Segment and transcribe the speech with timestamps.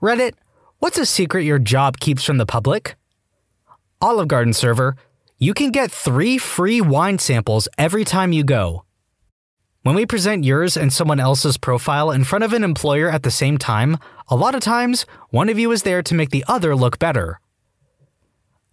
[0.00, 0.32] Reddit,
[0.78, 2.96] what's a secret your job keeps from the public?
[4.00, 4.96] Olive Garden server,
[5.38, 8.86] you can get three free wine samples every time you go.
[9.82, 13.30] When we present yours and someone else's profile in front of an employer at the
[13.30, 16.74] same time, a lot of times, one of you is there to make the other
[16.74, 17.38] look better.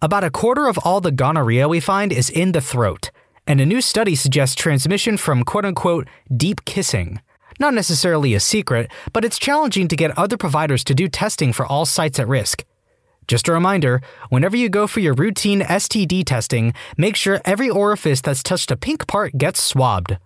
[0.00, 3.10] About a quarter of all the gonorrhea we find is in the throat,
[3.46, 7.20] and a new study suggests transmission from quote unquote deep kissing.
[7.58, 11.66] Not necessarily a secret, but it's challenging to get other providers to do testing for
[11.66, 12.64] all sites at risk.
[13.26, 18.20] Just a reminder whenever you go for your routine STD testing, make sure every orifice
[18.20, 20.16] that's touched a pink part gets swabbed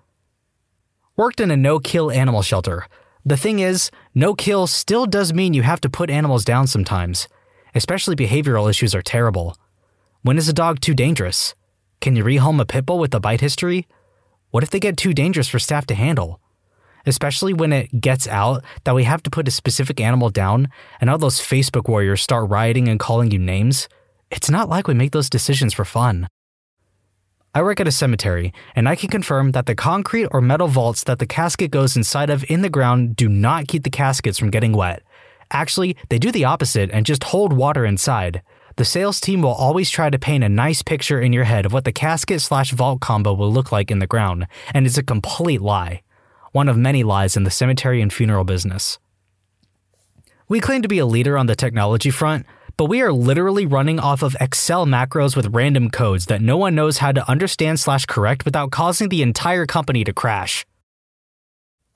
[1.16, 2.86] worked in a no kill animal shelter.
[3.24, 7.28] The thing is, no kill still does mean you have to put animals down sometimes.
[7.74, 9.56] Especially behavioral issues are terrible.
[10.22, 11.54] When is a dog too dangerous?
[12.00, 13.86] Can you rehome a pit bull with a bite history?
[14.50, 16.40] What if they get too dangerous for staff to handle?
[17.06, 20.68] Especially when it gets out that we have to put a specific animal down
[21.00, 23.88] and all those Facebook warriors start rioting and calling you names.
[24.30, 26.28] It's not like we make those decisions for fun.
[27.54, 31.04] I work at a cemetery, and I can confirm that the concrete or metal vaults
[31.04, 34.50] that the casket goes inside of in the ground do not keep the caskets from
[34.50, 35.02] getting wet.
[35.50, 38.40] Actually, they do the opposite and just hold water inside.
[38.76, 41.74] The sales team will always try to paint a nice picture in your head of
[41.74, 45.02] what the casket slash vault combo will look like in the ground, and it's a
[45.02, 46.00] complete lie.
[46.52, 48.98] One of many lies in the cemetery and funeral business.
[50.48, 52.44] We claim to be a leader on the technology front,
[52.76, 56.74] but we are literally running off of Excel macros with random codes that no one
[56.74, 60.66] knows how to understand slash correct without causing the entire company to crash.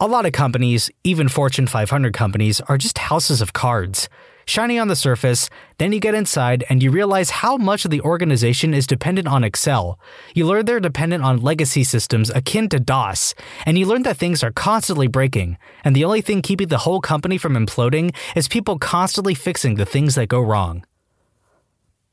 [0.00, 4.08] A lot of companies, even Fortune 500 companies, are just houses of cards
[4.46, 8.00] shiny on the surface, then you get inside and you realize how much of the
[8.00, 9.98] organization is dependent on Excel.
[10.34, 13.34] You learn they're dependent on legacy systems akin to DOS,
[13.66, 17.00] and you learn that things are constantly breaking, and the only thing keeping the whole
[17.00, 20.84] company from imploding is people constantly fixing the things that go wrong.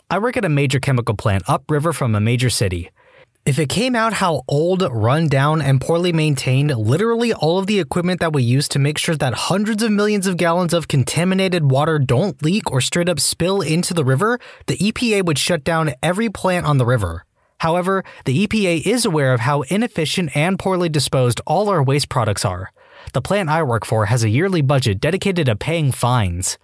[0.09, 2.91] I work at a major chemical plant upriver from a major city.
[3.45, 7.81] If it came out how old, run down, and poorly maintained literally all of the
[7.81, 11.69] equipment that we use to make sure that hundreds of millions of gallons of contaminated
[11.69, 15.91] water don't leak or straight up spill into the river, the EPA would shut down
[16.01, 17.25] every plant on the river.
[17.59, 22.45] However, the EPA is aware of how inefficient and poorly disposed all our waste products
[22.45, 22.71] are.
[23.11, 26.57] The plant I work for has a yearly budget dedicated to paying fines.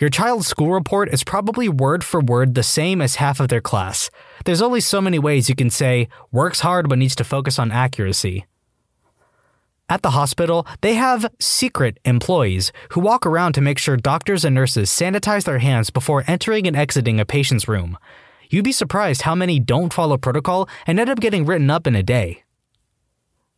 [0.00, 3.60] Your child's school report is probably word for word the same as half of their
[3.60, 4.08] class.
[4.46, 7.70] There's only so many ways you can say, works hard but needs to focus on
[7.70, 8.46] accuracy.
[9.90, 14.54] At the hospital, they have secret employees who walk around to make sure doctors and
[14.54, 17.98] nurses sanitize their hands before entering and exiting a patient's room.
[18.48, 21.94] You'd be surprised how many don't follow protocol and end up getting written up in
[21.94, 22.44] a day.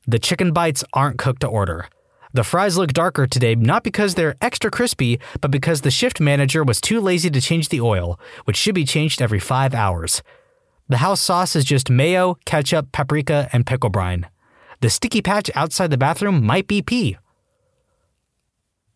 [0.08, 1.86] The chicken bites aren't cooked to order.
[2.34, 6.64] The fries look darker today not because they're extra crispy, but because the shift manager
[6.64, 10.22] was too lazy to change the oil, which should be changed every five hours.
[10.88, 14.28] The house sauce is just mayo, ketchup, paprika, and pickle brine.
[14.80, 17.18] The sticky patch outside the bathroom might be pee.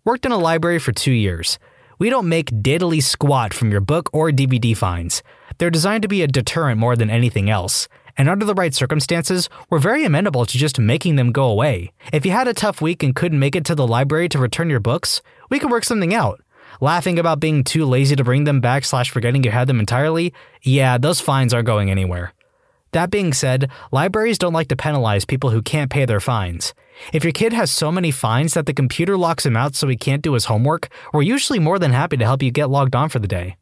[0.04, 1.58] Worked in a library for two years.
[1.98, 5.22] We don't make diddly squat from your book or DVD fines.
[5.58, 7.86] They're designed to be a deterrent more than anything else
[8.16, 11.92] and under the right circumstances, we're very amenable to just making them go away.
[12.12, 14.70] If you had a tough week and couldn't make it to the library to return
[14.70, 16.42] your books, we could work something out.
[16.80, 20.32] Laughing about being too lazy to bring them back slash forgetting you had them entirely,
[20.62, 22.32] yeah, those fines aren't going anywhere.
[22.92, 26.72] That being said, libraries don't like to penalize people who can't pay their fines.
[27.12, 29.96] If your kid has so many fines that the computer locks him out so he
[29.96, 33.08] can't do his homework, we're usually more than happy to help you get logged on
[33.08, 33.56] for the day.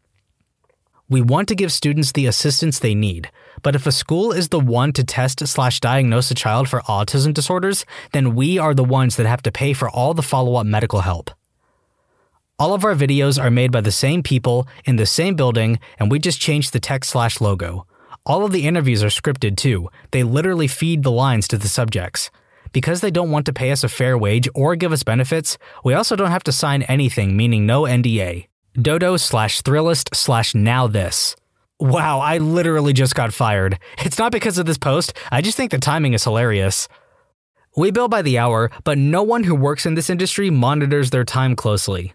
[1.10, 3.30] We want to give students the assistance they need,
[3.62, 7.34] but if a school is the one to test slash diagnose a child for autism
[7.34, 10.64] disorders, then we are the ones that have to pay for all the follow up
[10.64, 11.30] medical help.
[12.58, 16.10] All of our videos are made by the same people in the same building, and
[16.10, 17.86] we just changed the text slash logo.
[18.24, 19.90] All of the interviews are scripted too.
[20.10, 22.30] They literally feed the lines to the subjects.
[22.72, 25.92] Because they don't want to pay us a fair wage or give us benefits, we
[25.92, 28.46] also don't have to sign anything, meaning no NDA.
[28.80, 31.36] Dodo slash Thrillist slash NowThis.
[31.78, 33.78] Wow, I literally just got fired.
[33.98, 36.88] It's not because of this post, I just think the timing is hilarious.
[37.76, 41.24] We bill by the hour, but no one who works in this industry monitors their
[41.24, 42.14] time closely.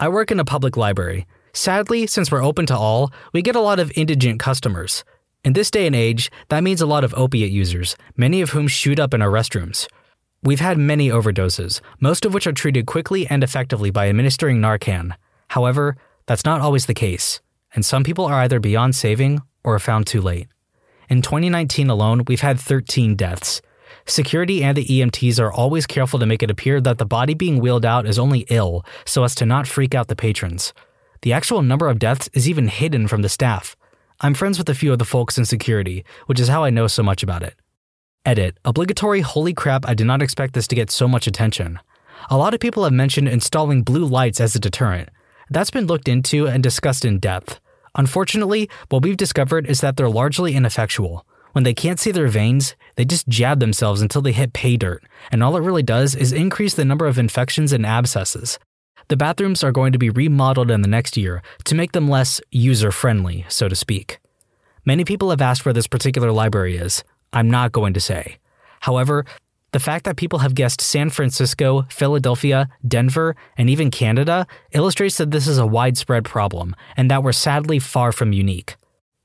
[0.00, 1.24] I work in a public library.
[1.52, 5.04] Sadly, since we're open to all, we get a lot of indigent customers.
[5.44, 8.66] In this day and age, that means a lot of opiate users, many of whom
[8.66, 9.86] shoot up in our restrooms.
[10.42, 15.14] We've had many overdoses, most of which are treated quickly and effectively by administering Narcan.
[15.48, 15.96] However,
[16.26, 17.40] that's not always the case,
[17.74, 20.48] and some people are either beyond saving or are found too late.
[21.08, 23.62] In 2019 alone, we've had 13 deaths.
[24.06, 27.58] Security and the EMTs are always careful to make it appear that the body being
[27.58, 30.72] wheeled out is only ill so as to not freak out the patrons.
[31.22, 33.76] The actual number of deaths is even hidden from the staff.
[34.20, 36.86] I'm friends with a few of the folks in security, which is how I know
[36.86, 37.54] so much about it.
[38.24, 38.58] Edit.
[38.64, 41.78] Obligatory holy crap, I did not expect this to get so much attention.
[42.30, 45.08] A lot of people have mentioned installing blue lights as a deterrent.
[45.50, 47.60] That's been looked into and discussed in depth.
[47.94, 51.26] Unfortunately, what we've discovered is that they're largely ineffectual.
[51.52, 55.02] When they can't see their veins, they just jab themselves until they hit pay dirt,
[55.32, 58.58] and all it really does is increase the number of infections and abscesses.
[59.08, 62.40] The bathrooms are going to be remodeled in the next year to make them less
[62.50, 64.20] user friendly, so to speak.
[64.84, 67.02] Many people have asked where this particular library is.
[67.32, 68.38] I'm not going to say.
[68.80, 69.24] However,
[69.72, 75.30] the fact that people have guessed San Francisco, Philadelphia, Denver, and even Canada illustrates that
[75.30, 78.76] this is a widespread problem and that we're sadly far from unique.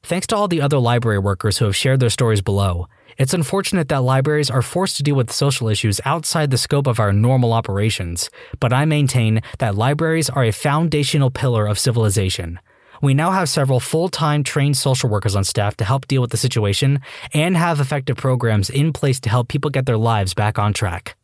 [0.04, 2.88] Thanks to all the other library workers who have shared their stories below,
[3.18, 7.00] it's unfortunate that libraries are forced to deal with social issues outside the scope of
[7.00, 8.30] our normal operations,
[8.60, 12.60] but I maintain that libraries are a foundational pillar of civilization.
[13.04, 16.32] We now have several full time trained social workers on staff to help deal with
[16.32, 17.02] the situation
[17.34, 21.18] and have effective programs in place to help people get their lives back on track.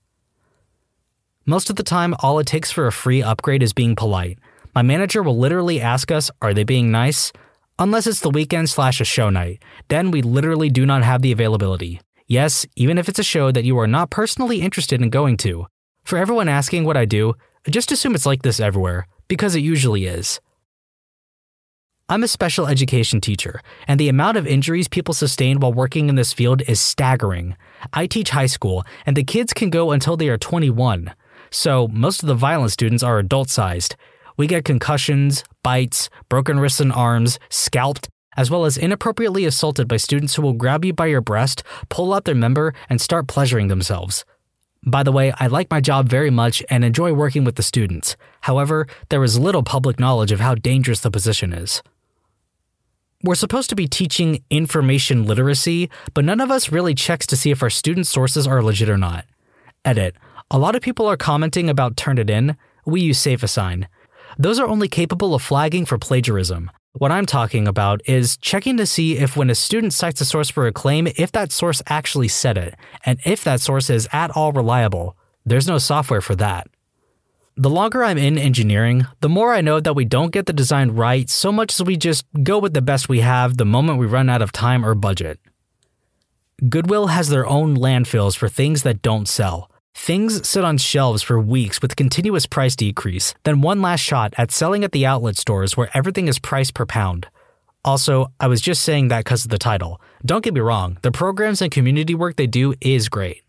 [1.46, 4.40] Most of the time, all it takes for a free upgrade is being polite.
[4.76, 7.31] My manager will literally ask us, Are they being nice?
[7.80, 11.31] Unless it's the weekend slash a show night, then we literally do not have the
[11.31, 12.02] availability.
[12.28, 15.66] Yes, even if it's a show that you are not personally interested in going to.
[16.04, 17.36] For everyone asking what I do,
[17.70, 20.42] just assume it's like this everywhere, because it usually is.
[22.10, 26.16] I'm a special education teacher, and the amount of injuries people sustain while working in
[26.16, 27.56] this field is staggering.
[27.94, 31.14] I teach high school, and the kids can go until they are 21.
[31.52, 33.96] So, most of the violent students are adult sized,
[34.40, 38.08] we get concussions, bites, broken wrists and arms, scalped,
[38.38, 42.14] as well as inappropriately assaulted by students who will grab you by your breast, pull
[42.14, 44.24] out their member, and start pleasuring themselves.
[44.86, 48.16] By the way, I like my job very much and enjoy working with the students.
[48.40, 51.84] However, there is little public knowledge of how dangerous the position is.
[53.24, 57.51] We're supposed to be teaching information literacy, but none of us really checks to see
[57.51, 59.25] if our student sources are legit or not.
[59.83, 60.16] Edit.
[60.51, 62.56] A lot of people are commenting about Turnitin.
[62.86, 63.86] We use SafeAssign
[64.39, 66.71] those are only capable of flagging for plagiarism.
[66.94, 70.50] What I'm talking about is checking to see if when a student cites a source
[70.50, 72.75] for a claim, if that source actually said it,
[73.06, 75.18] and if that source is at all reliable.
[75.45, 76.68] There's no software for that.
[77.60, 80.92] The longer I'm in engineering, the more I know that we don't get the design
[80.92, 84.06] right so much as we just go with the best we have the moment we
[84.06, 85.42] run out of time or budget.
[86.70, 89.70] Goodwill has their own landfills for things that don't sell.
[89.94, 94.52] Things sit on shelves for weeks with continuous price decrease, then one last shot at
[94.52, 97.28] selling at the outlet stores where everything is priced per pound.
[97.84, 100.00] Also, I was just saying that because of the title.
[100.26, 103.44] Don't get me wrong, the programs and community work they do is great.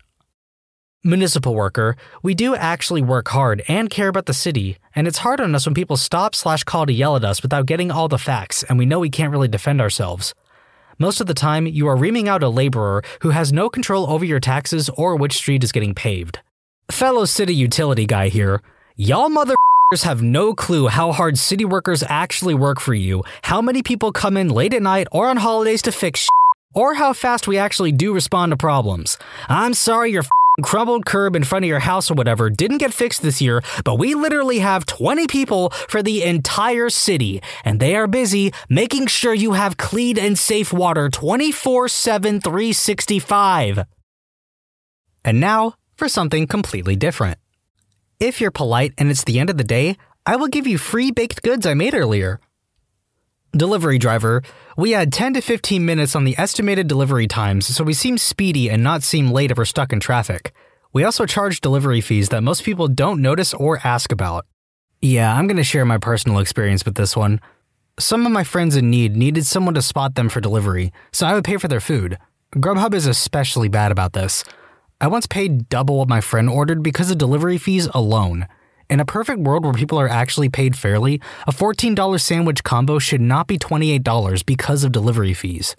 [1.02, 5.40] Municipal worker, we do actually work hard and care about the city, and it's hard
[5.40, 8.18] on us when people stop slash call to yell at us without getting all the
[8.18, 10.34] facts, and we know we can't really defend ourselves.
[10.98, 14.26] Most of the time, you are reaming out a laborer who has no control over
[14.26, 16.40] your taxes or which street is getting paved.
[16.90, 18.60] Fellow city utility guy here.
[18.96, 23.82] Y'all motherfuckers have no clue how hard city workers actually work for you, how many
[23.82, 26.30] people come in late at night or on holidays to fix shit,
[26.74, 29.16] or how fast we actually do respond to problems.
[29.48, 30.24] I'm sorry you're
[30.62, 33.96] crumbled curb in front of your house or whatever didn't get fixed this year, but
[33.96, 39.34] we literally have 20 people for the entire city, and they are busy making sure
[39.34, 43.84] you have clean and safe water 24 7, 365.
[45.24, 47.38] And now for something completely different.
[48.18, 49.96] If you're polite and it's the end of the day,
[50.26, 52.40] I will give you free baked goods I made earlier.
[53.52, 54.42] Delivery driver,
[54.76, 58.70] we add 10 to 15 minutes on the estimated delivery times so we seem speedy
[58.70, 60.52] and not seem late if we're stuck in traffic.
[60.92, 64.46] We also charge delivery fees that most people don't notice or ask about.
[65.00, 67.40] Yeah, I'm going to share my personal experience with this one.
[67.98, 71.34] Some of my friends in need needed someone to spot them for delivery, so I
[71.34, 72.18] would pay for their food.
[72.54, 74.44] Grubhub is especially bad about this.
[75.00, 78.46] I once paid double what my friend ordered because of delivery fees alone.
[78.90, 83.20] In a perfect world where people are actually paid fairly, a $14 sandwich combo should
[83.20, 85.76] not be $28 because of delivery fees.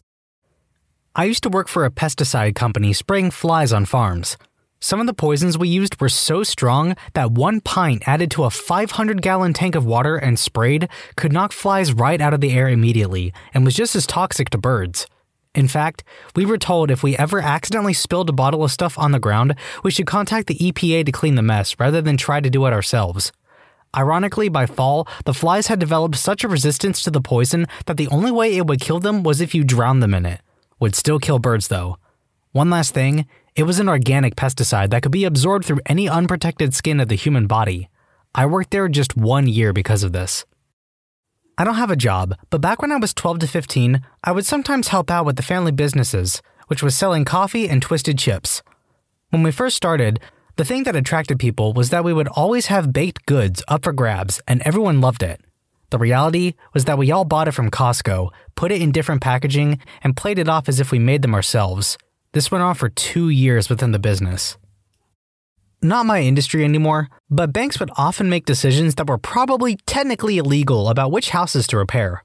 [1.14, 4.38] I used to work for a pesticide company spraying flies on farms.
[4.80, 8.50] Some of the poisons we used were so strong that one pint added to a
[8.50, 10.88] 500 gallon tank of water and sprayed
[11.18, 14.58] could knock flies right out of the air immediately and was just as toxic to
[14.58, 15.06] birds.
[15.54, 16.04] In fact,
[16.36, 19.56] we were told if we ever accidentally spilled a bottle of stuff on the ground,
[19.84, 22.74] we should contact the EPA to clean the mess rather than try to do it
[22.74, 23.34] ourselves.
[23.96, 28.08] Ironically, by fall, the flies had developed such a resistance to the poison that the
[28.08, 30.40] only way it would kill them was if you drowned them in it.
[30.80, 31.98] Would still kill birds though.
[32.54, 36.74] One last thing it was an organic pesticide that could be absorbed through any unprotected
[36.74, 37.90] skin of the human body.
[38.34, 40.46] I worked there just one year because of this.
[41.58, 44.46] I don't have a job, but back when I was 12 to 15, I would
[44.46, 48.64] sometimes help out with the family businesses, which was selling coffee and twisted chips.
[49.30, 50.20] When we first started,
[50.56, 53.94] the thing that attracted people was that we would always have baked goods up for
[53.94, 55.42] grabs, and everyone loved it.
[55.90, 59.80] The reality was that we all bought it from Costco, put it in different packaging,
[60.04, 61.98] and played it off as if we made them ourselves.
[62.32, 64.58] This went on for two years within the business.
[65.84, 70.90] Not my industry anymore, but banks would often make decisions that were probably technically illegal
[70.90, 72.24] about which houses to repair.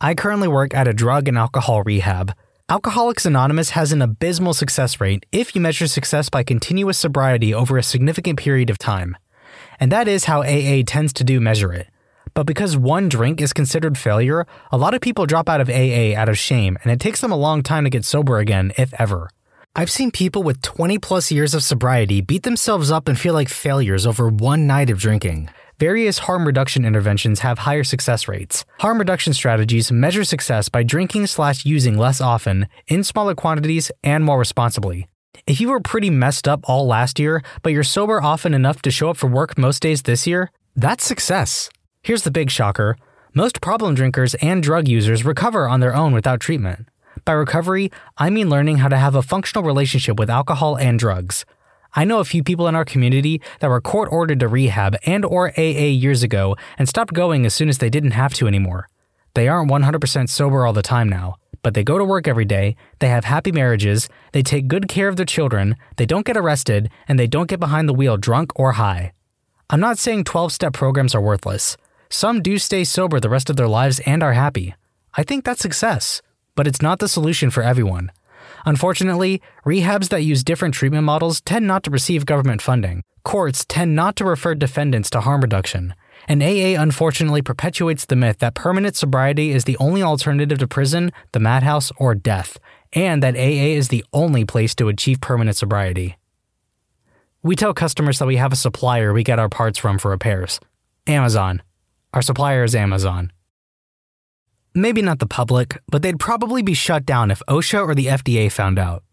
[0.00, 2.32] I currently work at a drug and alcohol rehab.
[2.70, 7.76] Alcoholics Anonymous has an abysmal success rate if you measure success by continuous sobriety over
[7.76, 9.18] a significant period of time.
[9.78, 11.88] And that is how AA tends to do measure it.
[12.32, 16.14] But because one drink is considered failure, a lot of people drop out of AA
[16.16, 18.94] out of shame, and it takes them a long time to get sober again, if
[18.94, 19.28] ever.
[19.76, 23.48] I've seen people with 20 plus years of sobriety beat themselves up and feel like
[23.48, 25.50] failures over one night of drinking.
[25.80, 28.64] Various harm reduction interventions have higher success rates.
[28.78, 34.24] Harm reduction strategies measure success by drinking slash using less often, in smaller quantities, and
[34.24, 35.08] more responsibly.
[35.44, 38.92] If you were pretty messed up all last year, but you're sober often enough to
[38.92, 41.68] show up for work most days this year, that's success.
[42.00, 42.96] Here's the big shocker
[43.34, 46.86] most problem drinkers and drug users recover on their own without treatment.
[47.24, 51.44] By recovery, I mean learning how to have a functional relationship with alcohol and drugs.
[51.94, 55.24] I know a few people in our community that were court ordered to rehab and
[55.24, 58.88] or AA years ago and stopped going as soon as they didn't have to anymore.
[59.34, 62.76] They aren't 100% sober all the time now, but they go to work every day,
[62.98, 66.90] they have happy marriages, they take good care of their children, they don't get arrested,
[67.08, 69.12] and they don't get behind the wheel drunk or high.
[69.70, 71.76] I'm not saying 12 step programs are worthless.
[72.10, 74.74] Some do stay sober the rest of their lives and are happy.
[75.14, 76.20] I think that's success,
[76.54, 78.10] but it's not the solution for everyone.
[78.66, 83.02] Unfortunately, rehabs that use different treatment models tend not to receive government funding.
[83.24, 85.94] Courts tend not to refer defendants to harm reduction.
[86.28, 91.12] And AA unfortunately perpetuates the myth that permanent sobriety is the only alternative to prison,
[91.32, 92.58] the madhouse, or death,
[92.92, 96.16] and that AA is the only place to achieve permanent sobriety.
[97.42, 100.60] We tell customers that we have a supplier we get our parts from for repairs
[101.06, 101.62] Amazon.
[102.14, 103.32] Our supplier is Amazon.
[104.76, 108.50] Maybe not the public, but they'd probably be shut down if OSHA or the FDA
[108.50, 109.04] found out.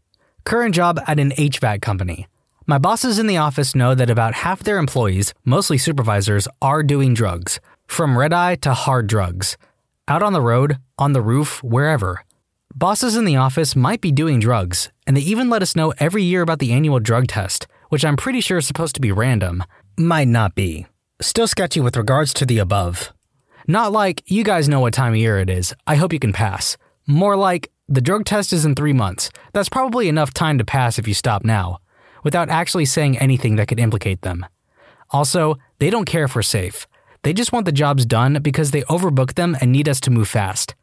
[0.43, 2.27] Current job at an HVAC company.
[2.65, 7.13] My bosses in the office know that about half their employees, mostly supervisors, are doing
[7.13, 9.55] drugs, from red eye to hard drugs.
[10.07, 12.23] Out on the road, on the roof, wherever.
[12.73, 16.23] Bosses in the office might be doing drugs, and they even let us know every
[16.23, 19.63] year about the annual drug test, which I'm pretty sure is supposed to be random.
[19.95, 20.87] Might not be.
[21.21, 23.13] Still sketchy with regards to the above.
[23.71, 26.33] Not like, you guys know what time of year it is, I hope you can
[26.33, 26.75] pass.
[27.07, 29.29] More like, the drug test is in three months.
[29.53, 31.79] That's probably enough time to pass if you stop now,
[32.21, 34.45] without actually saying anything that could implicate them.
[35.11, 36.85] Also, they don't care if we're safe.
[37.23, 40.27] They just want the jobs done because they overbook them and need us to move
[40.27, 40.75] fast.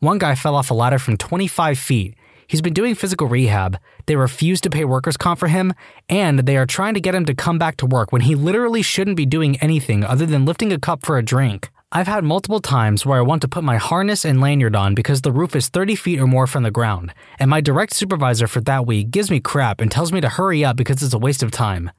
[0.00, 2.14] One guy fell off a ladder from 25 feet
[2.46, 3.78] He's been doing physical rehab.
[4.06, 5.72] They refuse to pay workers' comp for him,
[6.08, 8.82] and they are trying to get him to come back to work when he literally
[8.82, 11.70] shouldn't be doing anything other than lifting a cup for a drink.
[11.96, 15.22] I've had multiple times where I want to put my harness and lanyard on because
[15.22, 18.60] the roof is 30 feet or more from the ground, and my direct supervisor for
[18.62, 21.44] that week gives me crap and tells me to hurry up because it's a waste
[21.44, 21.92] of time.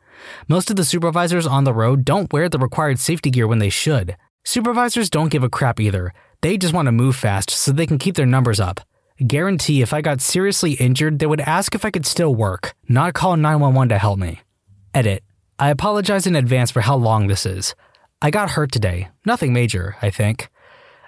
[0.49, 3.69] Most of the supervisors on the road don't wear the required safety gear when they
[3.69, 4.17] should.
[4.43, 6.13] Supervisors don't give a crap either.
[6.41, 8.81] They just want to move fast so they can keep their numbers up.
[9.25, 13.13] Guarantee if I got seriously injured, they would ask if I could still work, not
[13.13, 14.41] call 911 to help me.
[14.93, 15.23] Edit.
[15.57, 17.75] I apologize in advance for how long this is.
[18.22, 19.10] I got hurt today.
[19.25, 20.50] Nothing major, I think.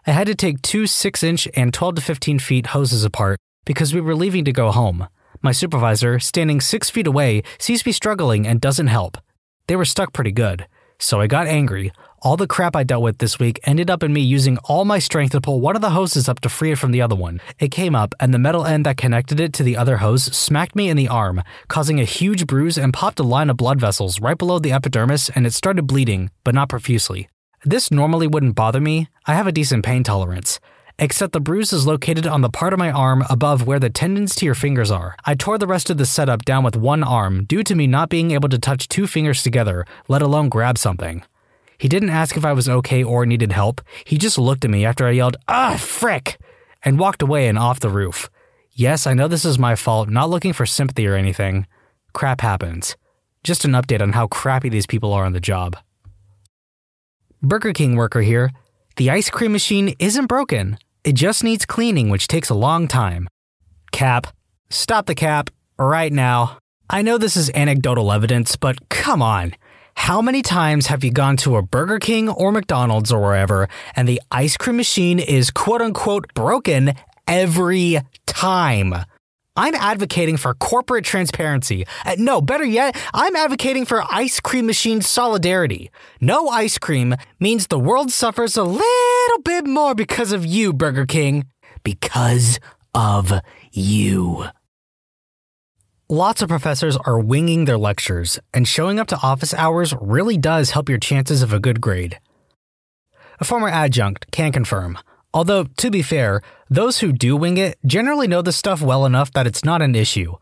[0.05, 3.93] I had to take two 6 inch and 12 to 15 feet hoses apart because
[3.93, 5.07] we were leaving to go home.
[5.41, 9.17] My supervisor, standing 6 feet away, sees me struggling and doesn't help.
[9.67, 10.67] They were stuck pretty good.
[10.99, 14.11] So I got angry, all the crap I dealt with this week ended up in
[14.11, 16.77] me using all my strength to pull one of the hoses up to free it
[16.77, 17.39] from the other one.
[17.59, 20.75] It came up, and the metal end that connected it to the other hose smacked
[20.75, 24.19] me in the arm, causing a huge bruise and popped a line of blood vessels
[24.19, 27.29] right below the epidermis, and it started bleeding, but not profusely.
[27.63, 30.59] This normally wouldn't bother me, I have a decent pain tolerance.
[30.99, 34.33] Except the bruise is located on the part of my arm above where the tendons
[34.35, 35.15] to your fingers are.
[35.25, 38.09] I tore the rest of the setup down with one arm due to me not
[38.09, 41.23] being able to touch two fingers together, let alone grab something.
[41.77, 43.81] He didn't ask if I was okay or needed help.
[44.05, 46.37] He just looked at me after I yelled, Ah, frick!
[46.83, 48.29] and walked away and off the roof.
[48.71, 51.65] Yes, I know this is my fault, not looking for sympathy or anything.
[52.13, 52.95] Crap happens.
[53.43, 55.77] Just an update on how crappy these people are on the job.
[57.41, 58.51] Burger King worker here.
[58.95, 60.77] The ice cream machine isn't broken.
[61.03, 63.27] It just needs cleaning, which takes a long time.
[63.91, 64.27] Cap.
[64.69, 66.57] Stop the cap right now.
[66.89, 69.53] I know this is anecdotal evidence, but come on.
[69.97, 74.07] How many times have you gone to a Burger King or McDonald's or wherever and
[74.07, 76.93] the ice cream machine is quote unquote broken
[77.27, 78.93] every time?
[79.57, 81.85] I'm advocating for corporate transparency.
[82.05, 85.91] Uh, no, better yet, I'm advocating for ice cream machine solidarity.
[86.21, 91.05] No ice cream means the world suffers a little bit more because of you, Burger
[91.05, 91.47] King.
[91.83, 92.61] Because
[92.93, 93.33] of
[93.73, 94.45] you.
[96.09, 100.71] Lots of professors are winging their lectures, and showing up to office hours really does
[100.71, 102.17] help your chances of a good grade.
[103.41, 104.97] A former adjunct can confirm.
[105.33, 109.33] Although, to be fair, those who do wing it generally know the stuff well enough
[109.33, 110.37] that it's not an issue.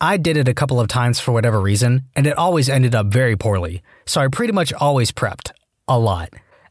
[0.00, 3.08] I did it a couple of times for whatever reason, and it always ended up
[3.08, 5.50] very poorly, so I pretty much always prepped.
[5.86, 6.30] A lot.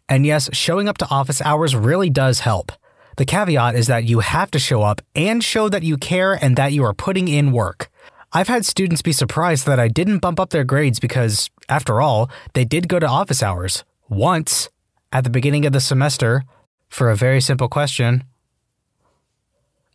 [0.10, 2.72] And yes, showing up to office hours really does help.
[3.18, 6.56] The caveat is that you have to show up and show that you care and
[6.56, 7.92] that you are putting in work.
[8.32, 12.30] I've had students be surprised that I didn't bump up their grades because, after all,
[12.54, 14.70] they did go to office hours once
[15.12, 16.44] at the beginning of the semester
[16.90, 18.24] for a very simple question.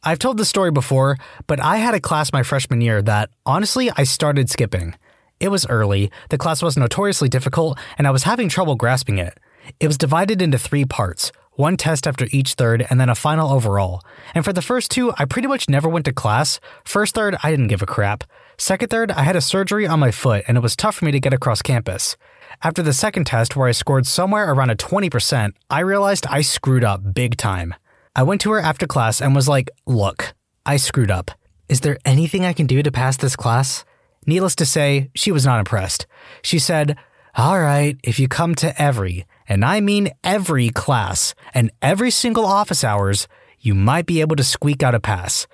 [0.02, 3.90] I've told this story before, but I had a class my freshman year that, honestly,
[3.96, 4.96] I started skipping.
[5.38, 9.38] It was early, the class was notoriously difficult, and I was having trouble grasping it.
[9.78, 13.52] It was divided into three parts one test after each third, and then a final
[13.52, 14.02] overall.
[14.34, 16.60] And for the first two, I pretty much never went to class.
[16.84, 18.24] First third, I didn't give a crap.
[18.58, 21.12] Second third, I had a surgery on my foot, and it was tough for me
[21.12, 22.16] to get across campus.
[22.62, 26.84] After the second test, where I scored somewhere around a 20%, I realized I screwed
[26.84, 27.74] up big time.
[28.16, 30.34] I went to her after class and was like, Look,
[30.64, 31.32] I screwed up.
[31.68, 33.84] Is there anything I can do to pass this class?
[34.26, 36.06] Needless to say, she was not impressed.
[36.42, 36.96] She said,
[37.36, 42.46] All right, if you come to every, and I mean every class and every single
[42.46, 43.26] office hours,
[43.58, 45.48] you might be able to squeak out a pass.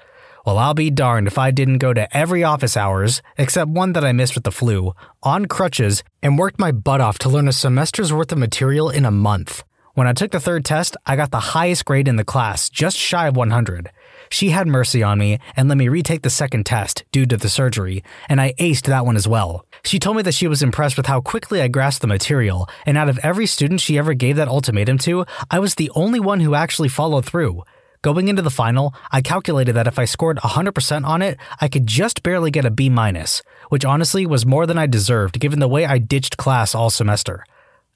[0.44, 4.04] Well, I'll be darned if I didn't go to every office hours, except one that
[4.04, 7.52] I missed with the flu, on crutches, and worked my butt off to learn a
[7.52, 9.64] semester's worth of material in a month.
[9.94, 12.98] When I took the third test, I got the highest grade in the class, just
[12.98, 13.90] shy of 100.
[14.32, 17.48] She had mercy on me and let me retake the second test due to the
[17.48, 19.66] surgery, and I aced that one as well.
[19.84, 22.96] She told me that she was impressed with how quickly I grasped the material, and
[22.96, 26.40] out of every student she ever gave that ultimatum to, I was the only one
[26.40, 27.64] who actually followed through.
[28.02, 31.86] Going into the final, I calculated that if I scored 100% on it, I could
[31.86, 35.68] just barely get a B minus, which honestly was more than I deserved given the
[35.68, 37.44] way I ditched class all semester.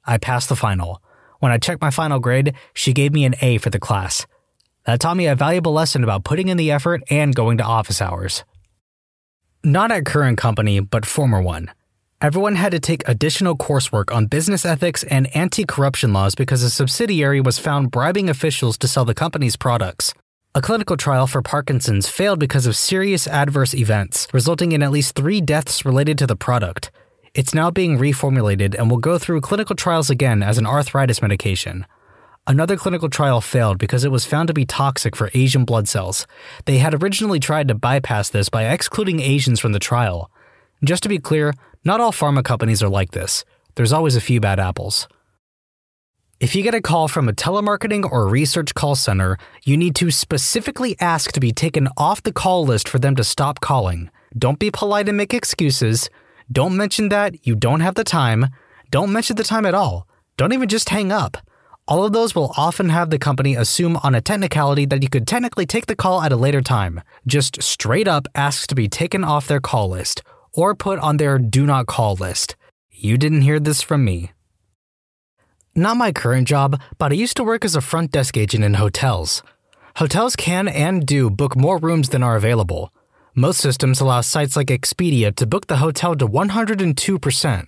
[0.05, 1.01] I passed the final.
[1.39, 4.27] When I checked my final grade, she gave me an A for the class.
[4.87, 8.03] That taught me a valuable lesson about putting in the effort and going to office
[8.03, 8.45] hours.
[9.63, 11.71] Not at current company, but former one.
[12.21, 16.71] Everyone had to take additional coursework on business ethics and anti corruption laws because a
[16.71, 20.15] subsidiary was found bribing officials to sell the company's products.
[20.55, 25.15] A clinical trial for Parkinson's failed because of serious adverse events, resulting in at least
[25.17, 26.91] three deaths related to the product.
[27.35, 31.85] It's now being reformulated and will go through clinical trials again as an arthritis medication.
[32.47, 36.27] Another clinical trial failed because it was found to be toxic for Asian blood cells.
[36.67, 40.31] They had originally tried to bypass this by excluding Asians from the trial.
[40.85, 41.55] Just to be clear,
[41.87, 43.47] not all pharma companies are like this.
[43.77, 45.09] There's always a few bad apples.
[46.39, 50.11] If you get a call from a telemarketing or research call center, you need to
[50.11, 54.11] specifically ask to be taken off the call list for them to stop calling.
[54.37, 56.11] Don't be polite and make excuses.
[56.53, 58.49] Don't mention that you don't have the time.
[58.91, 60.07] Don't mention the time at all.
[60.37, 61.39] Don't even just hang up.
[61.87, 65.27] All of those will often have the company assume on a technicality that you could
[65.27, 67.03] technically take the call at a later time.
[67.27, 70.23] Just straight up ask to be taken off their call list
[70.55, 72.57] or put on their do not call list.
[72.91, 74.33] You didn't hear this from me.
[75.75, 78.75] Not my current job, but I used to work as a front desk agent in
[78.75, 79.43] hotels.
[79.97, 82.95] Hotels can and do book more rooms than are available.
[83.35, 87.67] Most systems allow sites like Expedia to book the hotel to 102%.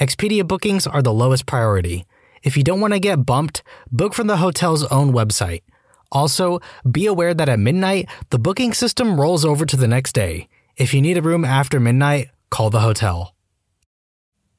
[0.00, 2.06] Expedia bookings are the lowest priority.
[2.42, 5.62] If you don't want to get bumped, book from the hotel's own website.
[6.10, 10.48] Also, be aware that at midnight, the booking system rolls over to the next day.
[10.76, 13.34] If you need a room after midnight, call the hotel.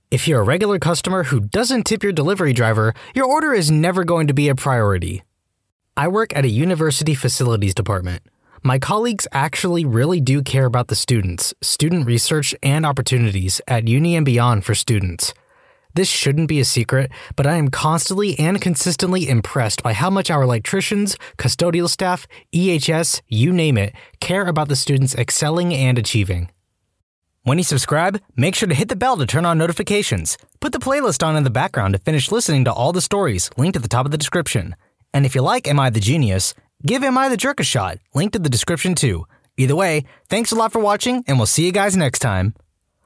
[0.09, 4.03] If you're a regular customer who doesn't tip your delivery driver, your order is never
[4.03, 5.23] going to be a priority.
[5.97, 8.23] I work at a university facilities department.
[8.63, 14.15] My colleagues actually really do care about the students, student research, and opportunities at uni
[14.15, 15.33] and beyond for students.
[15.95, 20.31] This shouldn't be a secret, but I am constantly and consistently impressed by how much
[20.31, 26.49] our electricians, custodial staff, EHS, you name it, care about the students excelling and achieving.
[27.43, 30.37] When you subscribe, make sure to hit the bell to turn on notifications.
[30.61, 33.75] Put the playlist on in the background to finish listening to all the stories linked
[33.75, 34.75] at the top of the description.
[35.13, 36.55] And if you like Am I the Genius,
[36.87, 39.27] give Am I the Jerk a shot, linked in the description too.
[39.57, 42.55] Either way, thanks a lot for watching, and we'll see you guys next time.